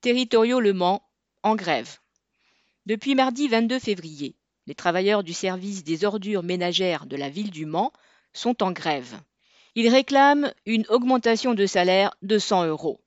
Territoriaux 0.00 0.60
Le 0.60 0.72
Mans, 0.72 1.02
en 1.42 1.56
grève. 1.56 1.98
Depuis 2.86 3.16
mardi 3.16 3.48
22 3.48 3.80
février, 3.80 4.36
les 4.68 4.76
travailleurs 4.76 5.24
du 5.24 5.32
service 5.32 5.82
des 5.82 6.04
ordures 6.04 6.44
ménagères 6.44 7.06
de 7.06 7.16
la 7.16 7.28
ville 7.28 7.50
du 7.50 7.66
Mans 7.66 7.92
sont 8.32 8.62
en 8.62 8.70
grève. 8.70 9.20
Ils 9.74 9.88
réclament 9.88 10.52
une 10.66 10.86
augmentation 10.88 11.52
de 11.52 11.66
salaire 11.66 12.14
de 12.22 12.38
100 12.38 12.66
euros. 12.66 13.00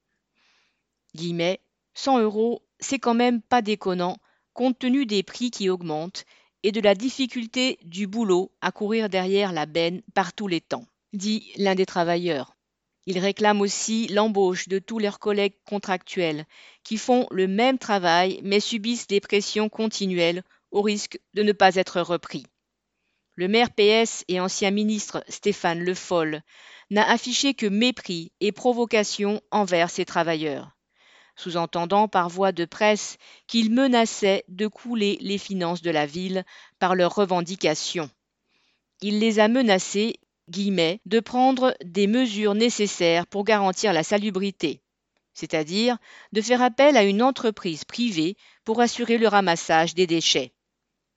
Guillemets, 1.16 1.62
100 1.94 2.20
euros, 2.20 2.62
c'est 2.82 3.00
quand 3.00 3.14
même 3.14 3.42
pas 3.42 3.62
déconnant 3.62 4.18
compte 4.52 4.78
tenu 4.78 5.06
des 5.06 5.24
prix 5.24 5.50
qui 5.50 5.70
augmentent 5.70 6.26
et 6.62 6.74
de 6.74 6.82
la 6.82 6.94
difficulté 6.94 7.80
du 7.84 8.06
boulot 8.06 8.52
à 8.60 8.74
courir 8.74 9.08
derrière 9.08 9.54
la 9.54 9.66
benne 9.66 10.02
par 10.14 10.34
tous 10.34 10.50
les 10.50 10.60
temps, 10.60 10.86
dit 11.14 11.54
l'un 11.56 11.76
des 11.76 11.86
travailleurs. 11.86 12.58
Ils 13.12 13.20
réclament 13.20 13.60
aussi 13.60 14.08
l'embauche 14.08 14.70
de 14.70 14.80
tous 14.80 14.98
leurs 14.98 15.20
collègues 15.20 15.58
contractuels 15.66 16.46
qui 16.86 16.96
font 16.96 17.28
le 17.30 17.46
même 17.46 17.78
travail 17.78 18.40
mais 18.42 18.62
subissent 18.62 19.08
des 19.08 19.20
pressions 19.20 19.68
continuelles 19.68 20.46
au 20.72 20.82
risque 20.82 21.20
de 21.34 21.44
ne 21.44 21.52
pas 21.52 21.76
être 21.76 22.00
repris. 22.00 22.46
Le 23.36 23.50
maire 23.50 23.72
PS 23.72 24.24
et 24.30 24.40
ancien 24.40 24.72
ministre 24.72 25.26
Stéphane 25.28 25.82
Le 25.84 25.94
Foll 25.94 26.42
n'a 26.90 27.06
affiché 27.06 27.54
que 27.54 27.66
mépris 27.66 28.32
et 28.40 28.54
provocation 28.54 29.42
envers 29.52 29.90
ces 29.90 30.06
travailleurs, 30.06 30.72
sous-entendant 31.36 32.08
par 32.08 32.30
voie 32.30 32.54
de 32.54 32.64
presse 32.64 33.18
qu'il 33.46 33.74
menaçait 33.74 34.46
de 34.48 34.68
couler 34.68 35.18
les 35.20 35.38
finances 35.38 35.82
de 35.82 35.92
la 35.92 36.06
ville 36.06 36.46
par 36.80 36.96
leurs 36.96 37.16
revendications. 37.16 38.10
Il 39.02 39.20
les 39.20 39.40
a 39.40 39.50
menacés 39.50 40.16
de 41.06 41.20
prendre 41.20 41.76
des 41.84 42.08
mesures 42.08 42.56
nécessaires 42.56 43.26
pour 43.28 43.44
garantir 43.44 43.94
la 43.94 44.04
salubrité, 44.04 44.82
c'est-à-dire 45.34 45.98
de 46.34 46.42
faire 46.42 46.62
appel 46.62 46.98
à 46.98 47.04
une 47.04 47.24
entreprise 47.24 47.86
privée 47.86 48.36
pour 48.66 48.82
assurer 48.82 49.18
le 49.18 49.28
ramassage 49.28 49.96
des 49.96 50.08
déchets. 50.08 50.54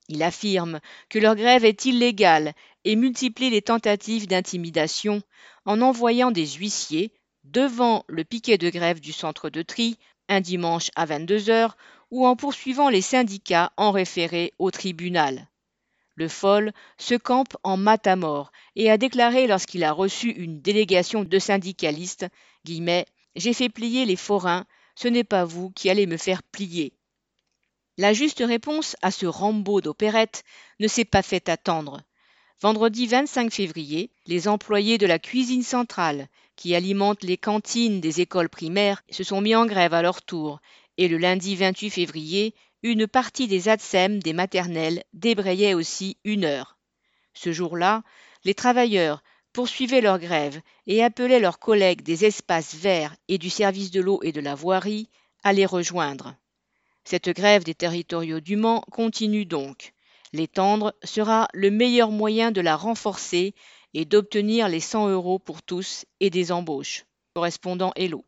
Il 0.08 0.22
affirme 0.22 0.80
que 1.08 1.18
leur 1.18 1.34
grève 1.34 1.64
est 1.64 1.84
illégale 1.86 2.52
et 2.84 2.94
multiplie 2.94 3.50
les 3.50 3.62
tentatives 3.62 4.28
d'intimidation 4.28 5.22
en 5.64 5.80
envoyant 5.80 6.30
des 6.30 6.46
huissiers 6.46 7.12
devant 7.42 8.04
le 8.06 8.24
piquet 8.24 8.58
de 8.58 8.70
grève 8.70 9.00
du 9.00 9.12
centre 9.12 9.50
de 9.50 9.62
tri 9.62 9.98
un 10.28 10.41
dimanche 10.41 10.91
à 10.94 11.06
22 11.06 11.50
heures 11.50 11.76
ou 12.10 12.26
en 12.26 12.36
poursuivant 12.36 12.88
les 12.88 13.02
syndicats 13.02 13.72
en 13.76 13.91
référé 13.91 14.52
au 14.58 14.70
tribunal. 14.70 15.48
Le 16.16 16.28
Foll 16.28 16.72
se 16.96 17.14
campe 17.14 17.56
en 17.64 17.76
matamor 17.76 18.52
et 18.76 18.90
a 18.90 18.98
déclaré 18.98 19.46
lorsqu'il 19.46 19.82
a 19.84 19.92
reçu 19.92 20.30
une 20.30 20.60
délégation 20.60 21.24
de 21.24 21.38
syndicalistes 21.38 22.26
J'ai 22.64 23.52
fait 23.52 23.68
plier 23.68 24.04
les 24.04 24.16
forains, 24.16 24.66
ce 24.94 25.08
n'est 25.08 25.24
pas 25.24 25.44
vous 25.44 25.70
qui 25.70 25.90
allez 25.90 26.06
me 26.06 26.16
faire 26.16 26.42
plier. 26.42 26.92
La 27.96 28.12
juste 28.12 28.42
réponse 28.44 28.96
à 29.02 29.10
ce 29.10 29.26
Rambo 29.26 29.80
d'opérette 29.80 30.44
ne 30.80 30.88
s'est 30.88 31.04
pas 31.04 31.22
fait 31.22 31.48
attendre. 31.48 32.00
Vendredi 32.60 33.06
25 33.06 33.52
février, 33.52 34.10
les 34.26 34.48
employés 34.48 34.98
de 34.98 35.06
la 35.06 35.18
cuisine 35.18 35.62
centrale, 35.62 36.28
qui 36.56 36.74
alimentent 36.74 37.24
les 37.24 37.36
cantines 37.36 38.00
des 38.00 38.20
écoles 38.20 38.48
primaires, 38.48 39.02
se 39.10 39.24
sont 39.24 39.40
mis 39.40 39.54
en 39.54 39.66
grève 39.66 39.94
à 39.94 40.02
leur 40.02 40.22
tour, 40.22 40.60
et 40.96 41.08
le 41.08 41.18
lundi 41.18 41.56
28 41.56 41.90
février, 41.90 42.54
une 42.84 43.06
partie 43.06 43.48
des 43.48 43.70
ATSEM 43.70 44.22
des 44.22 44.34
maternelles 44.34 45.04
débrayait 45.14 45.72
aussi 45.72 46.18
une 46.22 46.44
heure. 46.44 46.77
Ce 47.32 47.50
jour-là, 47.50 48.02
les 48.44 48.52
travailleurs 48.52 49.22
poursuivaient 49.54 50.02
leur 50.02 50.18
grève 50.18 50.60
et 50.86 51.02
appelaient 51.02 51.41
leurs 51.41 51.58
collègues 51.58 52.02
des 52.02 52.26
espaces 52.26 52.74
verts 52.74 53.16
et 53.26 53.38
du 53.38 53.48
service 53.48 53.91
de 53.91 54.02
l'eau 54.02 54.20
et 54.22 54.32
de 54.32 54.41
la 54.42 54.54
voirie 54.54 55.08
à 55.42 55.54
les 55.54 55.64
rejoindre. 55.64 56.36
Cette 57.04 57.30
grève 57.30 57.64
des 57.64 57.74
territoriaux 57.74 58.41
du 58.41 58.56
Mans 58.56 58.82
continue 58.91 59.46
donc. 59.46 59.94
L'étendre 60.34 60.94
sera 61.02 61.48
le 61.54 61.70
meilleur 61.70 62.10
moyen 62.10 62.50
de 62.50 62.60
la 62.60 62.76
renforcer 62.76 63.54
et 63.94 64.04
d'obtenir 64.04 64.69
les 64.69 64.80
100 64.80 65.09
euros 65.09 65.38
pour 65.38 65.62
tous 65.62 66.04
et 66.20 66.28
des 66.28 66.53
embauches. 66.53 67.06
Correspondant 67.34 67.92
Hello. 67.97 68.26